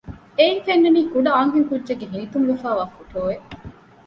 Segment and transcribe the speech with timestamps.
[0.37, 3.47] އެއިން ފެންނަނީ ކުޑަ އަންހެންކުއްޖެއްގެ ހިނިތުންވެފައިވާ ފޮޓޯއެއް